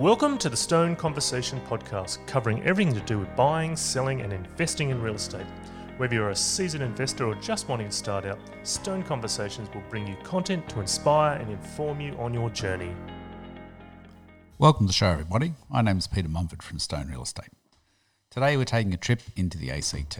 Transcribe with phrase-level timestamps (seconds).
[0.00, 4.88] Welcome to the Stone Conversation podcast, covering everything to do with buying, selling, and investing
[4.88, 5.44] in real estate.
[5.98, 10.06] Whether you're a seasoned investor or just wanting to start out, Stone Conversations will bring
[10.06, 12.96] you content to inspire and inform you on your journey.
[14.56, 15.52] Welcome to the show, everybody.
[15.68, 17.50] My name is Peter Mumford from Stone Real Estate.
[18.30, 20.18] Today, we're taking a trip into the ACT,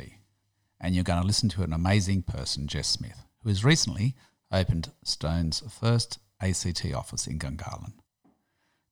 [0.78, 4.14] and you're going to listen to an amazing person, Jess Smith, who has recently
[4.52, 7.94] opened Stone's first ACT office in Gungahlin.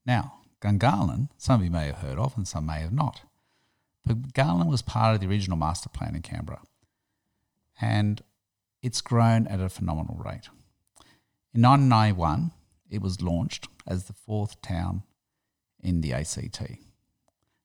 [0.06, 3.22] Now, Gungahlin, some of you may have heard of and some may have not.
[4.04, 6.62] But Gungahlin was part of the original master plan in Canberra,
[7.80, 8.22] and
[8.82, 10.48] it's grown at a phenomenal rate.
[11.54, 12.52] In 1991,
[12.90, 15.02] it was launched as the fourth town
[15.80, 16.62] in the ACT.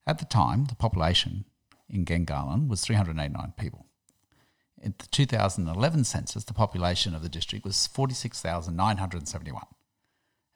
[0.06, 1.46] At the time, the population
[1.90, 3.86] in Gungahlin was 389 people.
[4.82, 9.64] In the 2011 census, the population of the district was 46,971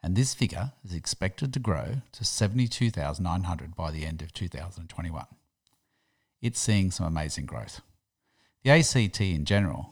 [0.02, 5.26] and this figure is expected to grow to 72,900 by the end of 2021.
[6.40, 7.80] It's seeing some amazing growth.
[8.62, 9.90] The ACT in general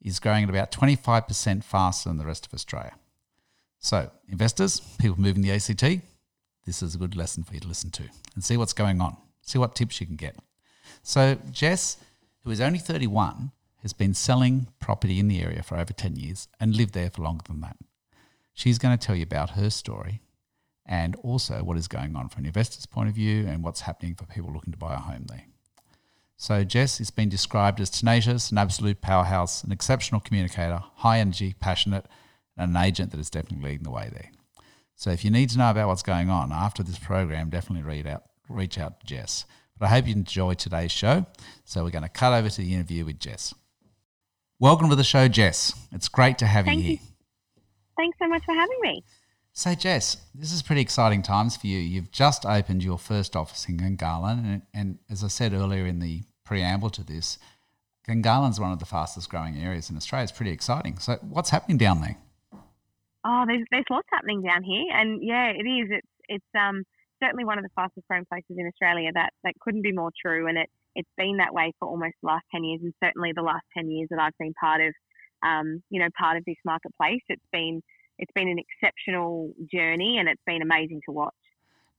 [0.00, 2.94] is growing at about 25% faster than the rest of Australia.
[3.78, 6.02] So, investors, people moving the ACT,
[6.66, 9.16] this is a good lesson for you to listen to and see what's going on,
[9.42, 10.36] see what tips you can get.
[11.02, 11.98] So, Jess,
[12.44, 16.48] who is only 31, has been selling property in the area for over 10 years
[16.58, 17.76] and lived there for longer than that.
[18.54, 20.22] She's going to tell you about her story
[20.86, 24.14] and also what is going on from an investor's point of view and what's happening
[24.14, 25.44] for people looking to buy a home there.
[26.36, 31.54] So, Jess has been described as tenacious, an absolute powerhouse, an exceptional communicator, high energy,
[31.60, 32.06] passionate,
[32.56, 34.30] and an agent that is definitely leading the way there.
[34.96, 38.06] So, if you need to know about what's going on after this program, definitely read
[38.06, 39.44] out, reach out to Jess.
[39.78, 41.26] But I hope you enjoy today's show.
[41.66, 43.54] So, we're going to cut over to the interview with Jess.
[44.58, 45.74] Welcome to the show, Jess.
[45.92, 46.98] It's great to have Thank you here.
[47.02, 47.09] you.
[47.96, 49.04] Thanks so much for having me.
[49.52, 51.78] So, Jess, this is pretty exciting times for you.
[51.78, 55.98] You've just opened your first office in Gungahlin, and, and as I said earlier in
[55.98, 57.38] the preamble to this,
[58.08, 60.24] Gungahlin is one of the fastest growing areas in Australia.
[60.24, 60.98] It's pretty exciting.
[60.98, 62.16] So, what's happening down there?
[63.24, 65.88] Oh, there's there's lots happening down here, and yeah, it is.
[65.90, 66.84] It's it's um
[67.22, 69.10] certainly one of the fastest growing places in Australia.
[69.12, 72.28] That that couldn't be more true, and it it's been that way for almost the
[72.28, 74.94] last ten years, and certainly the last ten years that I've been part of
[75.44, 77.22] um, you know, part of this marketplace.
[77.28, 77.82] It's been
[78.18, 81.34] it's been an exceptional journey, and it's been amazing to watch.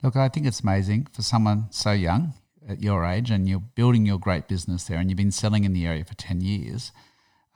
[0.03, 2.33] Look, I think it's amazing for someone so young
[2.67, 5.73] at your age, and you're building your great business there, and you've been selling in
[5.73, 6.91] the area for ten years.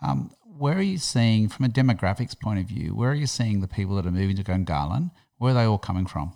[0.01, 3.59] Um, where are you seeing, from a demographics point of view, where are you seeing
[3.59, 5.11] the people that are moving to Gungahlin?
[5.37, 6.33] Where are they all coming from?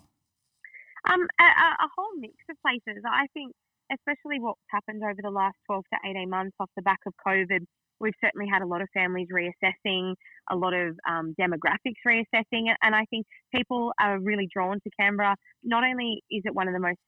[1.09, 3.01] Um, a, a whole mix of places.
[3.05, 3.53] I think,
[3.91, 7.65] especially what's happened over the last 12 to 18 months off the back of COVID,
[7.99, 10.13] we've certainly had a lot of families reassessing,
[10.51, 15.35] a lot of um, demographics reassessing, and I think people are really drawn to Canberra.
[15.63, 16.99] Not only is it one of the most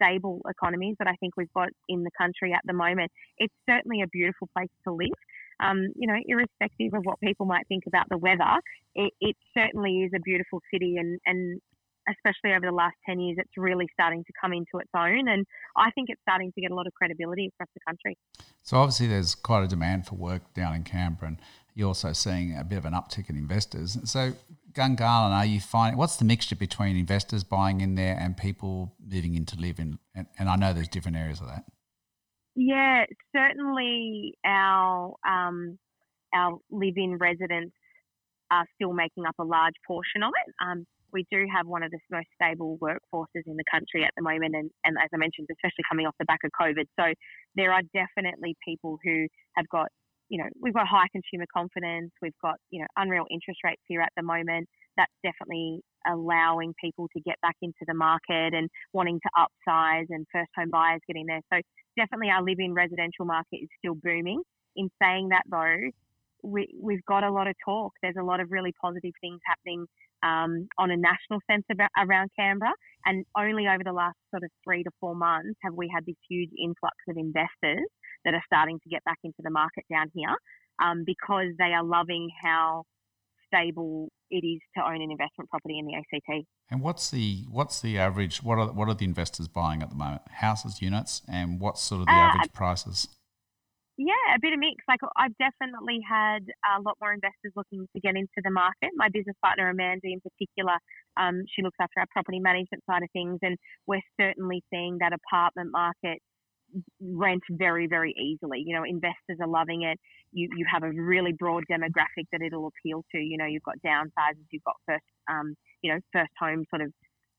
[0.00, 4.02] stable economies that I think we've got in the country at the moment, it's certainly
[4.02, 5.08] a beautiful place to live.
[5.60, 8.60] Um, you know, irrespective of what people might think about the weather,
[8.94, 11.60] it, it certainly is a beautiful city, and, and
[12.10, 15.28] especially over the last 10 years, it's really starting to come into its own.
[15.28, 15.46] And
[15.76, 18.16] I think it's starting to get a lot of credibility across the country.
[18.62, 21.38] So, obviously, there's quite a demand for work down in Canberra, and
[21.74, 23.98] you're also seeing a bit of an uptick in investors.
[24.04, 24.32] So,
[24.72, 29.34] Gungahlin, are you finding what's the mixture between investors buying in there and people moving
[29.34, 29.98] in to live in?
[30.14, 31.64] And, and I know there's different areas of that.
[32.54, 33.04] Yeah,
[33.34, 35.78] certainly our um,
[36.34, 37.74] our live-in residents
[38.50, 40.54] are still making up a large portion of it.
[40.60, 44.22] Um, we do have one of the most stable workforces in the country at the
[44.22, 46.84] moment, and, and as I mentioned, especially coming off the back of COVID.
[46.98, 47.12] So
[47.54, 49.26] there are definitely people who
[49.56, 49.88] have got,
[50.28, 54.00] you know, we've got high consumer confidence, we've got, you know, unreal interest rates here
[54.00, 54.68] at the moment.
[54.96, 60.26] That's definitely allowing people to get back into the market and wanting to upsize and
[60.32, 61.40] first home buyers getting there.
[61.52, 61.60] So
[61.96, 64.42] definitely our live in residential market is still booming.
[64.76, 65.90] In saying that though,
[66.42, 67.92] we, we've got a lot of talk.
[68.02, 69.86] There's a lot of really positive things happening
[70.22, 72.72] um, on a national sense about, around Canberra.
[73.04, 76.16] And only over the last sort of three to four months have we had this
[76.28, 77.86] huge influx of investors
[78.24, 80.34] that are starting to get back into the market down here
[80.82, 82.84] um, because they are loving how
[83.46, 86.46] stable it is to own an investment property in the ACT.
[86.70, 88.42] And what's the what's the average?
[88.42, 90.22] What are what are the investors buying at the moment?
[90.30, 93.08] Houses, units, and what's sort of the uh, average prices?
[93.98, 94.76] Yeah, a bit of mix.
[94.86, 98.90] Like I've definitely had a lot more investors looking to get into the market.
[98.94, 100.78] My business partner Amanda, in particular,
[101.18, 103.58] um, she looks after our property management side of things, and
[103.88, 106.22] we're certainly seeing that apartment market
[107.00, 108.62] rent very, very easily.
[108.64, 109.98] You know, investors are loving it.
[110.30, 113.18] You you have a really broad demographic that it'll appeal to.
[113.18, 116.92] You know, you've got downsizers, you've got first, um, you know, first home sort of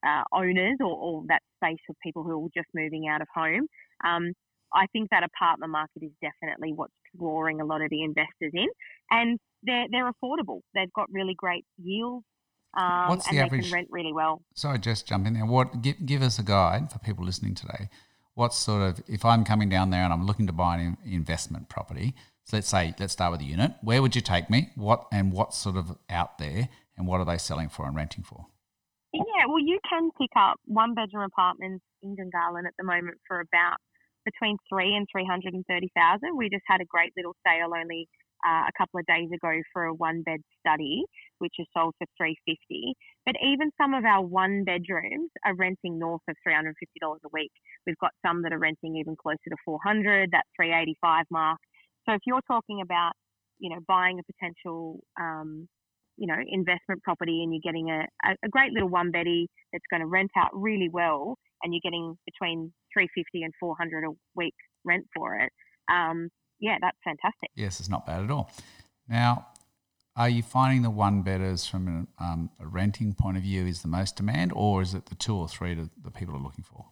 [0.05, 3.67] uh, owners or, or, that space of people who are just moving out of home.
[4.05, 4.31] Um,
[4.73, 8.67] I think that apartment market is definitely what's drawing a lot of the investors in,
[9.11, 10.61] and they're they're affordable.
[10.73, 12.25] They've got really great yields.
[12.77, 13.63] Um, What's and the they average?
[13.63, 14.41] can rent really well.
[14.53, 15.45] Sorry, just jump in there.
[15.45, 17.89] What give, give us a guide for people listening today.
[18.35, 21.67] What sort of if I'm coming down there and I'm looking to buy an investment
[21.67, 22.13] property?
[22.45, 23.73] So let's say let's start with a unit.
[23.81, 24.69] Where would you take me?
[24.75, 28.23] What and what's sort of out there, and what are they selling for and renting
[28.23, 28.45] for?
[29.13, 33.39] Yeah, well, you can pick up one bedroom apartments in Gungahlin at the moment for
[33.39, 33.77] about
[34.25, 36.37] between three and three hundred and thirty thousand.
[36.37, 38.07] We just had a great little sale only
[38.45, 41.03] uh, a couple of days ago for a one bed study,
[41.39, 42.93] which is sold for three fifty.
[43.25, 46.99] But even some of our one bedrooms are renting north of three hundred and fifty
[46.99, 47.51] dollars a week.
[47.85, 51.25] We've got some that are renting even closer to four hundred, that three eighty five
[51.31, 51.59] mark.
[52.07, 53.11] So if you're talking about,
[53.59, 55.67] you know, buying a potential um,
[56.19, 58.05] you know, investment property and you're getting a,
[58.43, 62.17] a great little one beddy that's going to rent out really well and you're getting
[62.25, 65.51] between 350 and 400 a week rent for it.
[65.91, 66.29] Um,
[66.59, 67.49] yeah, that's fantastic.
[67.55, 68.51] Yes, it's not bad at all.
[69.07, 69.47] Now,
[70.15, 73.81] are you finding the one bedders from a, um, a renting point of view is
[73.81, 76.65] the most demand, or is it the two or three that the people are looking
[76.65, 76.85] for?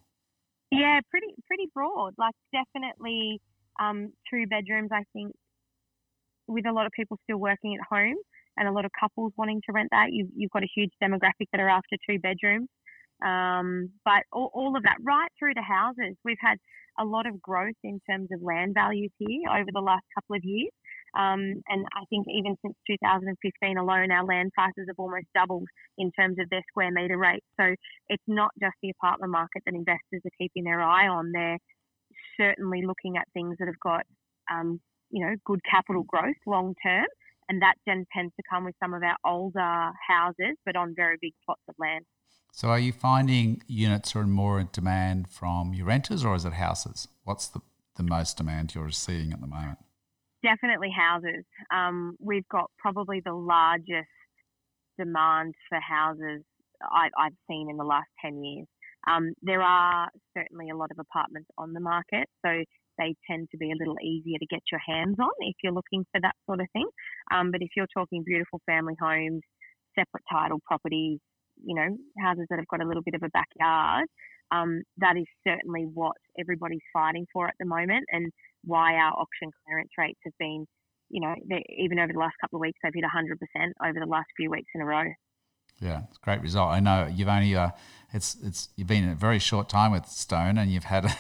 [0.72, 2.14] Yeah, pretty pretty broad.
[2.18, 3.42] Like definitely
[3.82, 4.90] um, two bedrooms.
[4.94, 5.34] I think
[6.48, 8.16] with a lot of people still working at home
[8.58, 11.48] and a lot of couples wanting to rent that, you've you've got a huge demographic
[11.52, 12.70] that are after two bedrooms.
[13.26, 16.58] Um, but all, all of that, right through to houses, we've had
[17.00, 20.44] a lot of growth in terms of land values here over the last couple of
[20.44, 20.72] years.
[21.18, 25.68] Um, and I think even since 2015 alone, our land prices have almost doubled
[25.98, 27.44] in terms of their square metre rate.
[27.60, 27.74] So
[28.10, 31.32] it's not just the apartment market that investors are keeping their eye on.
[31.32, 31.60] They're
[32.40, 34.04] certainly looking at things that have got,
[34.52, 37.06] um, you know, good capital growth long term.
[37.50, 41.18] And that then tends to come with some of our older houses, but on very
[41.22, 42.06] big plots of land.
[42.52, 46.54] So are you finding units are in more demand from your renters or is it
[46.54, 47.08] houses?
[47.24, 47.62] What's the,
[47.96, 49.78] the most demand you're seeing at the moment?
[50.44, 51.46] Definitely houses.
[51.74, 54.10] Um, we've got probably the largest
[54.98, 56.44] demand for houses
[56.82, 58.68] I, have seen in the last 10 years.
[59.08, 62.64] Um, there are certainly a lot of apartments on the market, so
[62.98, 66.06] they tend to be a little easier to get your hands on if you're looking
[66.12, 66.88] for that sort of thing.
[67.32, 69.42] Um, but if you're talking beautiful family homes,
[69.98, 71.20] separate title properties,
[71.64, 74.06] you know, houses that have got a little bit of a backyard,
[74.52, 78.32] um, that is certainly what everybody's fighting for at the moment and
[78.64, 80.66] why our auction clearance rates have been,
[81.10, 81.34] you know,
[81.78, 84.70] even over the last couple of weeks, they've hit 100% over the last few weeks
[84.76, 85.06] in a row.
[85.80, 86.72] Yeah, it's a great result.
[86.72, 87.70] I know you've only uh,
[88.14, 91.12] it's it's you've been in a very short time with Stone, and you've had an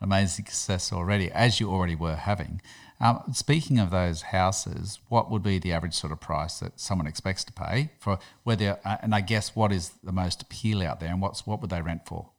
[0.00, 2.60] amazing success already, as you already were having.
[3.00, 7.08] Um, speaking of those houses, what would be the average sort of price that someone
[7.08, 11.00] expects to pay for whether, uh, and I guess what is the most appeal out
[11.00, 12.30] there, and what's what would they rent for?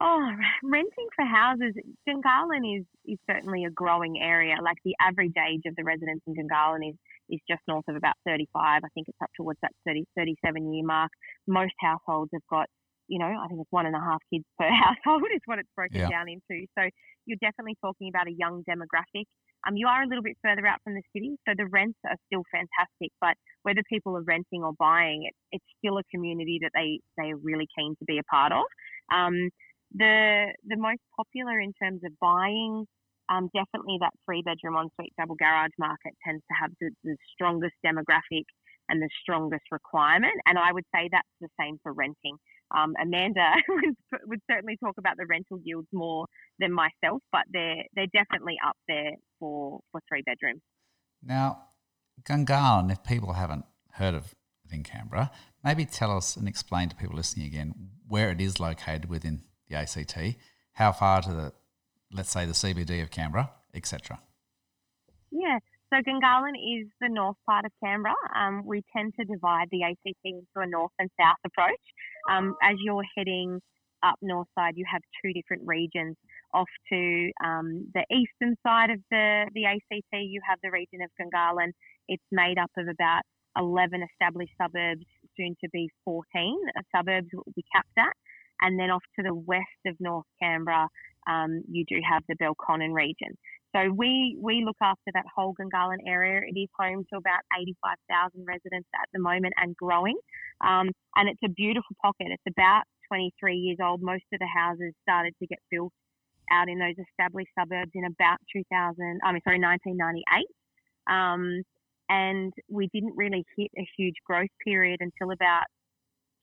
[0.00, 0.30] Oh,
[0.62, 1.74] renting for houses,
[2.08, 4.56] Gungahlin is is certainly a growing area.
[4.62, 6.96] Like the average age of the residents in Gungahlin is
[7.28, 8.48] is just north of about 35.
[8.56, 11.10] I think it's up towards that 30, 37 year mark.
[11.46, 12.66] Most households have got,
[13.08, 15.70] you know, I think it's one and a half kids per household is what it's
[15.76, 16.08] broken yeah.
[16.08, 16.66] down into.
[16.78, 16.88] So
[17.26, 19.24] you're definitely talking about a young demographic.
[19.66, 22.16] Um, you are a little bit further out from the city, so the rents are
[22.26, 23.10] still fantastic.
[23.20, 27.32] But whether people are renting or buying, it, it's still a community that they they
[27.32, 28.62] are really keen to be a part of.
[29.12, 29.50] Um,
[29.94, 32.86] the the most popular in terms of buying,
[33.28, 37.74] um, definitely that three bedroom ensuite double garage market tends to have the, the strongest
[37.84, 38.44] demographic
[38.88, 40.34] and the strongest requirement.
[40.46, 42.36] And I would say that's the same for renting.
[42.76, 43.52] Um, Amanda
[44.26, 46.26] would, certainly talk about the rental yields more
[46.58, 50.60] than myself, but they're they're definitely up there for for three bedrooms.
[51.22, 51.64] Now,
[52.24, 55.30] Gungahlin, if people haven't heard of it in Canberra,
[55.64, 57.74] maybe tell us and explain to people listening again
[58.06, 60.16] where it is located within the ACT,
[60.72, 61.52] how far to the,
[62.12, 64.20] let's say, the CBD of Canberra, etc.
[65.30, 65.58] Yeah,
[65.90, 68.14] so Gungahlin is the north part of Canberra.
[68.36, 71.80] Um, we tend to divide the ACT into a north and south approach.
[72.30, 73.60] Um, as you're heading
[74.02, 76.16] up north side, you have two different regions.
[76.54, 81.10] Off to um, the eastern side of the, the ACT, you have the region of
[81.20, 81.72] Gungahlin.
[82.08, 83.22] It's made up of about
[83.58, 85.04] 11 established suburbs,
[85.36, 86.24] soon to be 14
[86.94, 88.14] suburbs will be capped at.
[88.60, 90.88] And then off to the west of North Canberra,
[91.28, 93.36] um, you do have the Belconnen region.
[93.76, 96.40] So we, we look after that whole Gungahlin area.
[96.40, 100.16] It is home to about 85,000 residents at the moment and growing.
[100.64, 102.28] Um, and it's a beautiful pocket.
[102.30, 104.00] It's about 23 years old.
[104.00, 105.92] Most of the houses started to get built
[106.50, 110.48] out in those established suburbs in about 2000, I mean, sorry, 1998.
[111.12, 111.62] Um,
[112.08, 115.64] and we didn't really hit a huge growth period until about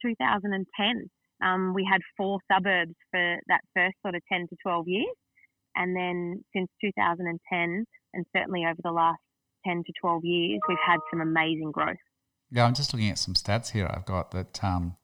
[0.02, 1.10] 2010.
[1.42, 5.16] Um, we had four suburbs for that first sort of 10 to 12 years.
[5.74, 9.20] And then since 2010, and certainly over the last
[9.66, 11.96] 10 to 12 years, we've had some amazing growth.
[12.50, 13.90] Yeah, I'm just looking at some stats here.
[13.92, 14.96] I've got that um,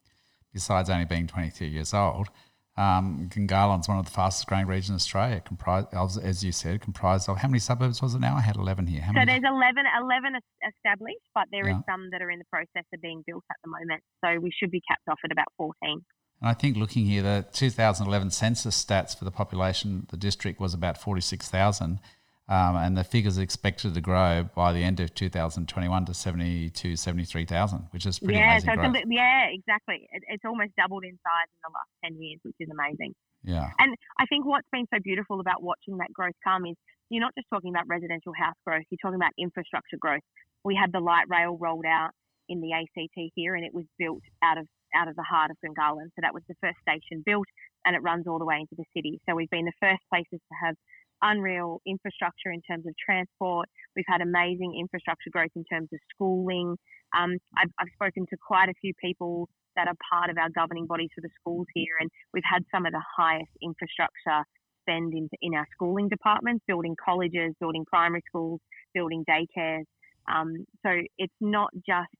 [0.53, 2.29] besides only being 23 years old,
[2.77, 7.29] um, Gungahlin's one of the fastest growing regions in Australia, comprised, as you said, comprised
[7.29, 8.35] of how many suburbs was it now?
[8.35, 9.03] I had 11 here.
[9.03, 9.33] How so many?
[9.33, 10.33] there's 11, 11
[10.67, 11.77] established, but there yeah.
[11.77, 14.03] is some that are in the process of being built at the moment.
[14.25, 16.01] So we should be capped off at about 14.
[16.42, 20.75] And I think looking here, the 2011 census stats for the population, the district was
[20.75, 22.00] about 46,000.
[22.49, 26.96] Um, and the figures are expected to grow by the end of 2021 to 72,
[26.96, 28.75] 73,000, which is pretty yeah, amazing.
[28.75, 28.82] So.
[28.82, 30.08] A, yeah, exactly.
[30.11, 33.14] It, it's almost doubled in size in the last 10 years, which is amazing.
[33.44, 33.70] Yeah.
[33.78, 36.75] And I think what's been so beautiful about watching that growth come is
[37.08, 40.22] you're not just talking about residential house growth, you're talking about infrastructure growth.
[40.64, 42.11] We had the light rail rolled out
[42.49, 45.56] in the ACT here, and it was built out of out of the heart of
[45.64, 46.08] Gungahlin.
[46.14, 47.46] So that was the first station built,
[47.84, 49.20] and it runs all the way into the city.
[49.28, 50.75] So we've been the first places to have
[51.22, 53.68] unreal infrastructure in terms of transport.
[53.94, 56.76] We've had amazing infrastructure growth in terms of schooling.
[57.16, 60.87] Um, I've, I've, spoken to quite a few people that are part of our governing
[60.87, 64.42] bodies for the schools here, and we've had some of the highest infrastructure
[64.82, 68.61] spend in, in our schooling departments, building colleges, building primary schools,
[68.94, 69.84] building daycares.
[70.32, 72.11] Um, so it's not just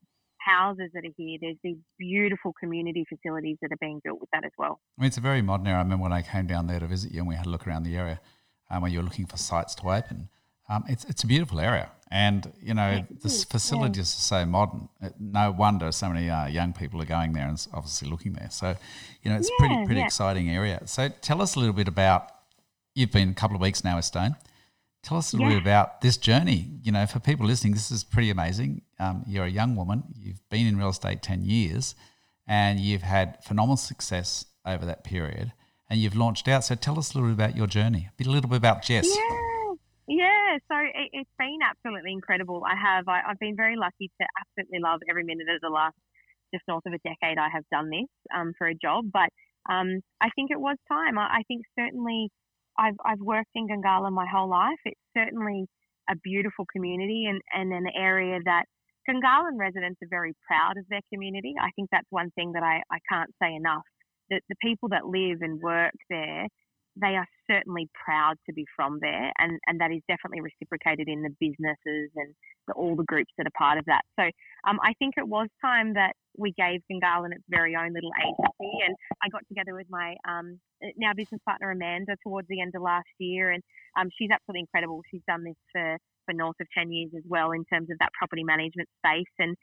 [0.43, 1.37] houses that are here.
[1.41, 4.79] There's these beautiful community facilities that are being built with that as well.
[4.97, 5.79] I mean, it's a very modern area.
[5.79, 7.67] I remember when I came down there to visit you and we had a look
[7.67, 8.19] around the area
[8.69, 10.29] um, when you were looking for sites to open.
[10.69, 11.91] Um, it's, it's a beautiful area.
[12.09, 14.37] And, you know, yeah, the facilities yeah.
[14.37, 14.87] are so modern.
[15.19, 18.49] No wonder so many uh, young people are going there and obviously looking there.
[18.51, 18.75] So,
[19.23, 20.81] you know, it's yeah, pretty, pretty exciting area.
[20.85, 22.29] So tell us a little bit about,
[22.93, 24.35] you've been a couple of weeks now with Stone.
[25.03, 26.69] Tell us a little bit about this journey.
[26.81, 28.83] You know, for people listening, this is pretty amazing.
[28.99, 30.03] Um, you're a young woman.
[30.17, 31.93] You've been in real estate 10 years
[32.47, 35.51] and you've had phenomenal success over that period
[35.89, 36.63] and you've launched out.
[36.63, 38.81] So tell us a little bit about your journey, a, bit, a little bit about
[38.81, 39.05] Jess.
[39.05, 39.73] Yeah,
[40.07, 40.57] yeah.
[40.71, 42.63] So it, has been absolutely incredible.
[42.65, 45.95] I have, I, have been very lucky to absolutely love every minute of the last
[46.53, 49.05] just north of a decade I have done this um, for a job.
[49.11, 49.29] But
[49.69, 51.17] um, I think it was time.
[51.17, 52.29] I, I, think certainly
[52.77, 54.79] I've, I've worked in Gungahlin my whole life.
[54.85, 55.65] It's certainly
[56.09, 58.65] a beautiful community and, and an area that
[59.09, 61.53] Gungahlin residents are very proud of their community.
[61.61, 63.83] I think that's one thing that I, I can't say enough
[64.29, 66.47] That the people that live and work there,
[67.01, 71.21] they are certainly proud to be from there, and, and that is definitely reciprocated in
[71.23, 72.33] the businesses and
[72.67, 74.01] the, all the groups that are part of that.
[74.19, 74.23] So
[74.67, 78.79] um, I think it was time that we gave Gungahlin its very own little agency,
[78.85, 80.59] and I got together with my um,
[80.97, 83.63] now business partner Amanda towards the end of last year, and
[83.99, 85.01] um, she's absolutely incredible.
[85.11, 88.09] She's done this for for north of ten years as well in terms of that
[88.17, 89.55] property management space, and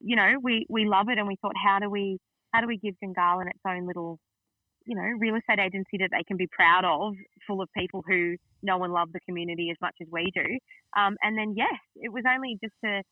[0.00, 2.18] you know we we love it, and we thought how do we
[2.52, 4.18] how do we give Gungahlin its own little,
[4.86, 7.14] you know, real estate agency that they can be proud of,
[7.46, 10.46] full of people who know and love the community as much as we do.
[10.96, 13.02] Um, and then yes, it was only just to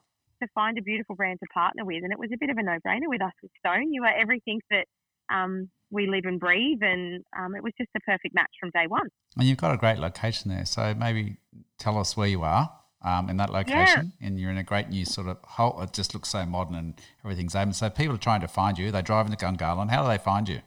[0.42, 2.62] to find a beautiful brand to partner with, and it was a bit of a
[2.62, 3.92] no-brainer with us with Stone.
[3.92, 4.86] You are everything that
[5.32, 8.86] um, we live and breathe, and um, it was just a perfect match from day
[8.88, 9.08] one.
[9.36, 11.36] And you've got a great location there, so maybe
[11.78, 12.70] tell us where you are
[13.02, 14.26] um, in that location, yeah.
[14.26, 15.80] and you're in a great new sort of whole.
[15.82, 17.72] It just looks so modern and everything's open.
[17.72, 18.90] So people are trying to find you.
[18.90, 19.90] They drive into Gungahlin.
[19.90, 20.60] How do they find you?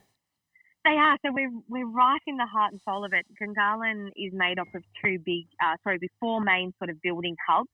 [0.84, 1.18] They are.
[1.24, 3.26] So we're we're right in the heart and soul of it.
[3.40, 7.68] Gungahlin is made up of two big, uh, sorry, four main sort of building hubs.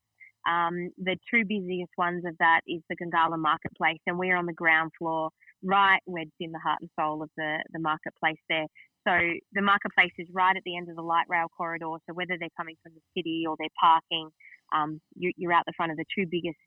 [0.47, 4.53] Um, the two busiest ones of that is the Gungahlin Marketplace, and we're on the
[4.53, 5.29] ground floor,
[5.63, 8.67] right wedged in the heart and soul of the the marketplace there.
[9.07, 9.13] So
[9.53, 11.97] the marketplace is right at the end of the light rail corridor.
[12.07, 14.29] So whether they're coming from the city or they're parking,
[14.73, 16.57] um, you, are out the front of the two biggest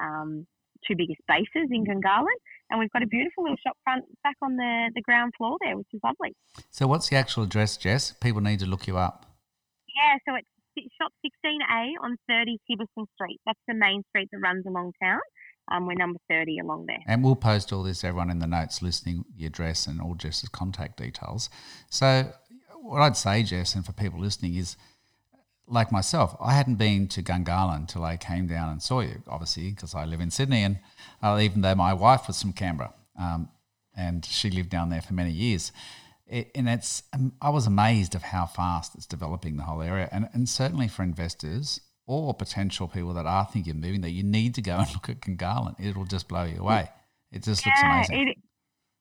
[0.00, 0.46] um,
[0.86, 2.38] two biggest bases in Gungahlin,
[2.72, 5.76] and we've got a beautiful little shop front back on the, the ground floor there,
[5.76, 6.34] which is lovely.
[6.70, 8.12] So, what's the actual address, Jess?
[8.12, 9.26] People need to look you up.
[9.94, 10.48] Yeah, so it's
[11.00, 13.40] shop 16A on 30 Hibberson Street.
[13.44, 15.20] That's the main street that runs along town.
[15.70, 16.98] Um, we're number 30 along there.
[17.06, 20.48] And we'll post all this, everyone in the notes listening, the address and all Jess's
[20.48, 21.50] contact details.
[21.90, 22.32] So,
[22.80, 24.76] what I'd say, Jess, and for people listening, is
[25.66, 29.70] like myself, I hadn't been to Gungahlin until I came down and saw you, obviously,
[29.70, 30.78] because I live in Sydney, and
[31.22, 33.48] uh, even though my wife was from Canberra, um,
[33.96, 35.72] and she lived down there for many years.
[36.26, 40.08] It, and it's, um, I was amazed of how fast it's developing the whole area,
[40.12, 44.24] and, and certainly for investors or potential people that are thinking of moving there, you
[44.24, 45.74] need to go and look at Gungahlin.
[45.78, 46.90] It'll just blow you away.
[47.30, 48.28] It just yeah, looks amazing.
[48.28, 48.38] It,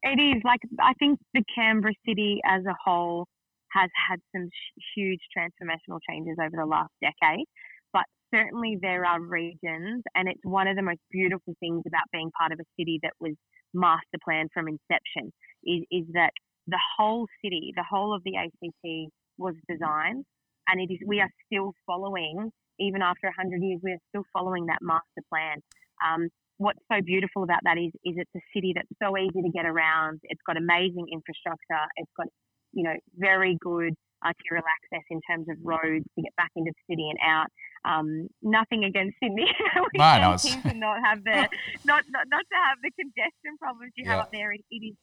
[0.04, 3.28] it is like I think the Canberra city as a whole
[3.74, 4.50] has had some
[4.96, 7.46] huge transformational changes over the last decade.
[7.94, 12.32] But certainly there are regions, and it's one of the most beautiful things about being
[12.40, 13.34] part of a city that was
[13.74, 15.32] master planned from inception
[15.64, 16.32] is, is that
[16.68, 20.26] the whole city, the whole of the ACT was designed,
[20.68, 24.68] and it is we are still following, even after 100 years, we are still following
[24.68, 25.58] that master plan.
[26.06, 29.50] Um, what's so beautiful about that is is it's a city that's so easy to
[29.50, 30.20] get around.
[30.24, 31.84] It's got amazing infrastructure.
[31.98, 32.28] It's got
[32.74, 36.94] you know very good arterial access in terms of roads to get back into the
[36.94, 37.50] city and out.
[37.84, 39.50] Um, nothing against Sydney.
[39.94, 41.50] we don't seem to not have the
[41.86, 44.12] not, not not to have the congestion problems you yeah.
[44.12, 44.52] have up there.
[44.54, 44.96] It, it is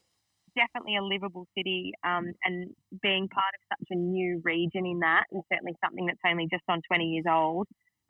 [0.56, 2.70] definitely a livable city, um, and
[3.02, 6.64] being part of such a new region in that, and certainly something that's only just
[6.68, 7.66] on 20 years old,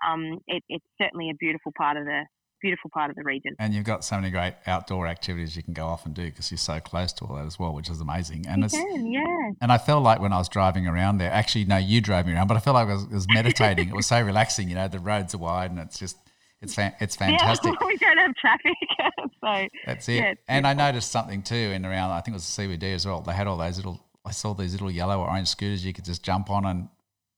[0.06, 2.24] um, it, it's certainly a beautiful part of the
[2.60, 3.54] beautiful part of the region.
[3.58, 6.50] And you've got so many great outdoor activities you can go off and do because
[6.50, 8.46] you're so close to all that as well, which is amazing.
[8.48, 9.50] And you can, yeah.
[9.60, 12.34] And I felt like when I was driving around there, actually, no, you drove me
[12.34, 13.88] around, but I felt like I was, I was meditating.
[13.88, 14.68] it was so relaxing.
[14.68, 16.16] You know, the roads are wide and it's just
[16.60, 17.72] it's it's fantastic.
[17.80, 18.76] Yeah, we don't have traffic,
[19.40, 20.14] so that's it.
[20.14, 22.10] Yeah, and I noticed something too in around.
[22.10, 23.20] I think it was the CBD as well.
[23.20, 24.04] They had all those little.
[24.24, 26.88] I saw these little yellow or orange scooters you could just jump on and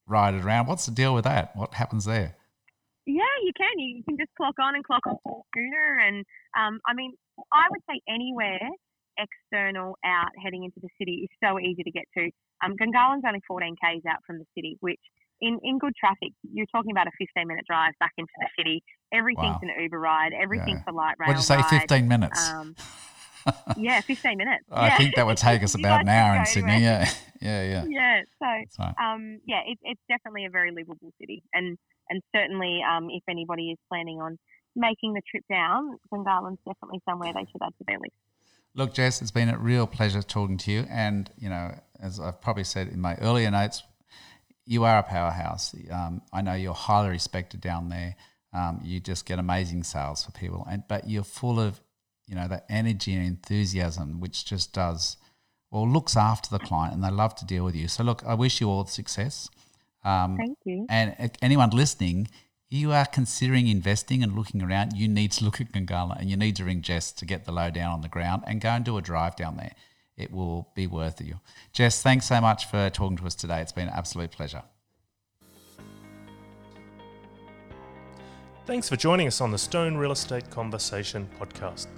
[0.09, 0.67] ride it around.
[0.67, 1.55] What's the deal with that?
[1.55, 2.37] What happens there?
[3.51, 3.79] You can.
[3.83, 5.99] You, you can just clock on and clock off the scooter.
[5.99, 6.23] And
[6.55, 7.15] um, I mean,
[7.53, 8.63] I would say anywhere
[9.19, 12.31] external out heading into the city is so easy to get to.
[12.63, 15.01] Um, Gungahlin's only 14 k's out from the city, which
[15.41, 18.85] in, in good traffic, you're talking about a 15 minute drive back into the city.
[19.13, 19.75] Everything's wow.
[19.75, 20.31] an Uber ride.
[20.33, 20.93] Everything's yeah.
[20.93, 21.29] a light rail.
[21.29, 21.57] What did you say?
[21.57, 21.91] Ride.
[21.91, 22.51] 15 minutes.
[22.51, 22.77] Um,
[23.77, 24.65] yeah, 15 minutes.
[24.71, 24.97] I yeah.
[24.97, 26.83] think that would take us about an hour in Sydney.
[26.83, 27.09] Yeah,
[27.41, 27.85] yeah, yeah.
[27.89, 28.95] Yeah, so right.
[29.03, 31.79] um, yeah, it, it's definitely a very livable city, and
[32.09, 34.39] and certainly um, if anybody is planning on
[34.77, 38.13] making the trip down, Gungahlin definitely somewhere they should add to their list.
[38.75, 42.41] Look, Jess, it's been a real pleasure talking to you, and you know, as I've
[42.41, 43.83] probably said in my earlier notes,
[44.65, 45.75] you are a powerhouse.
[45.91, 48.15] Um, I know you're highly respected down there.
[48.53, 51.81] Um, you just get amazing sales for people, and but you're full of
[52.31, 55.17] you know, that energy and enthusiasm, which just does,
[55.73, 57.89] well, looks after the client and they love to deal with you.
[57.89, 59.51] So, look, I wish you all success.
[60.05, 60.87] Um, Thank you.
[60.89, 62.29] And anyone listening,
[62.69, 66.37] you are considering investing and looking around, you need to look at Gungahlin and you
[66.37, 68.85] need to ring Jess to get the low down on the ground and go and
[68.85, 69.73] do a drive down there.
[70.17, 71.41] It will be worth you.
[71.73, 73.61] Jess, thanks so much for talking to us today.
[73.61, 74.63] It's been an absolute pleasure.
[78.67, 81.89] Thanks for joining us on the Stone Real Estate Conversation podcast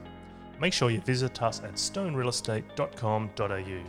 [0.62, 3.82] make sure you visit us at stonerealestate.com.au.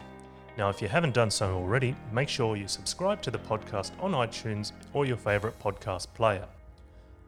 [0.57, 4.13] Now, if you haven't done so already, make sure you subscribe to the podcast on
[4.13, 6.47] iTunes or your favourite podcast player.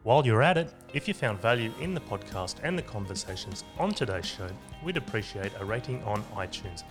[0.02, 3.92] While you're at it, if you found value in the podcast and the conversations on
[3.92, 4.48] today's show,
[4.84, 6.82] we'd appreciate a rating on iTunes,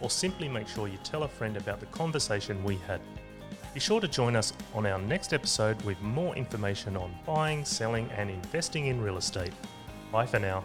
[0.00, 3.00] or simply make sure you tell a friend about the conversation we had.
[3.72, 8.08] Be sure to join us on our next episode with more information on buying, selling,
[8.16, 9.52] and investing in real estate.
[10.12, 10.62] Bye for now.